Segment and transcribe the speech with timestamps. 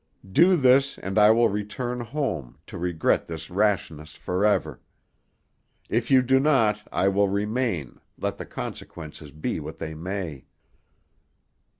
[0.31, 4.81] "Do this, and I will return home, to regret this rashness forever.
[5.89, 10.45] If you do not, I will remain, let the consequences be what they may."